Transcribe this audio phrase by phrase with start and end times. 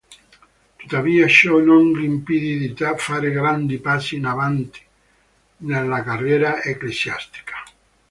[0.79, 4.79] Tuttavia, ciò non gli impedì di fare grandi passi in avanti
[5.57, 7.55] nella carriera ecclesiastica.